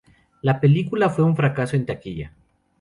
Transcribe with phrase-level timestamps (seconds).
[0.41, 2.33] La película fue un fracaso en taquilla.